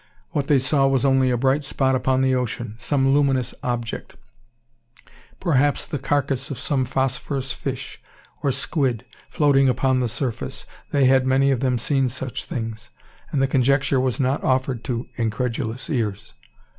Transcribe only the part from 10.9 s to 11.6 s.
had many of